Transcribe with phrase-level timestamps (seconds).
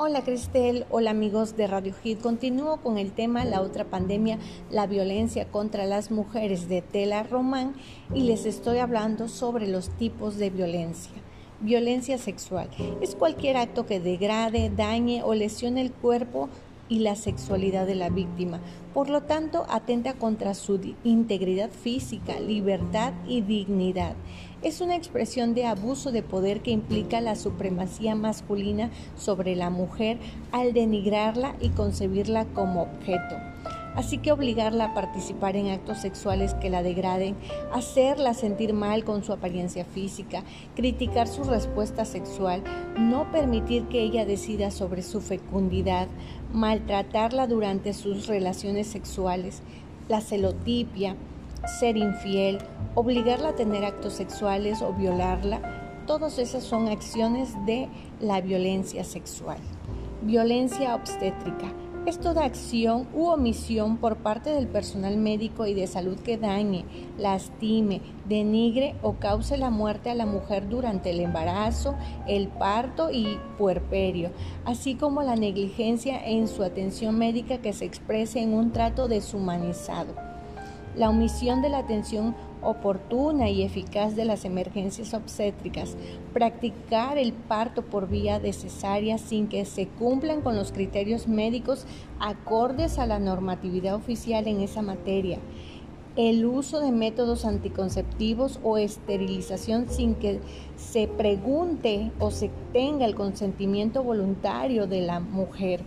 [0.00, 2.20] Hola Cristel, hola amigos de Radio Hit.
[2.20, 4.38] Continúo con el tema La otra pandemia,
[4.70, 7.74] la violencia contra las mujeres de Tela Román
[8.14, 11.10] y les estoy hablando sobre los tipos de violencia.
[11.58, 12.70] Violencia sexual
[13.00, 16.48] es cualquier acto que degrade, dañe o lesione el cuerpo
[16.88, 18.60] y la sexualidad de la víctima.
[18.94, 24.14] Por lo tanto, atenta contra su integridad física, libertad y dignidad.
[24.62, 30.18] Es una expresión de abuso de poder que implica la supremacía masculina sobre la mujer
[30.50, 33.36] al denigrarla y concebirla como objeto
[33.98, 37.34] así que obligarla a participar en actos sexuales que la degraden,
[37.72, 40.44] hacerla sentir mal con su apariencia física,
[40.76, 42.62] criticar su respuesta sexual,
[42.96, 46.06] no permitir que ella decida sobre su fecundidad,
[46.52, 49.62] maltratarla durante sus relaciones sexuales,
[50.08, 51.16] la celotipia,
[51.80, 52.58] ser infiel,
[52.94, 57.88] obligarla a tener actos sexuales o violarla, todas esas son acciones de
[58.20, 59.58] la violencia sexual.
[60.22, 61.72] Violencia obstétrica
[62.08, 66.86] es toda acción u omisión por parte del personal médico y de salud que dañe,
[67.18, 73.38] lastime, denigre o cause la muerte a la mujer durante el embarazo, el parto y
[73.58, 74.30] puerperio,
[74.64, 80.37] así como la negligencia en su atención médica que se exprese en un trato deshumanizado.
[80.96, 85.96] La omisión de la atención oportuna y eficaz de las emergencias obstétricas,
[86.32, 91.86] practicar el parto por vía de cesárea sin que se cumplan con los criterios médicos
[92.18, 95.38] acordes a la normatividad oficial en esa materia,
[96.16, 100.40] el uso de métodos anticonceptivos o esterilización sin que
[100.76, 105.80] se pregunte o se tenga el consentimiento voluntario de la mujer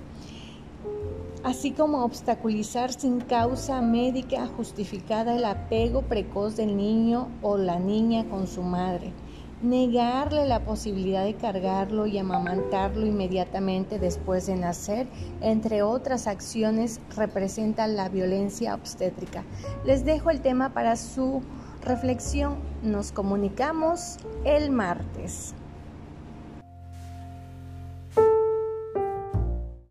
[1.44, 8.26] así como obstaculizar sin causa médica justificada el apego precoz del niño o la niña
[8.30, 9.12] con su madre,
[9.62, 15.08] negarle la posibilidad de cargarlo y amamantarlo inmediatamente después de nacer,
[15.42, 19.44] entre otras acciones, representan la violencia obstétrica.
[19.86, 21.42] Les dejo el tema para su
[21.84, 22.58] reflexión.
[22.84, 25.54] Nos comunicamos el martes.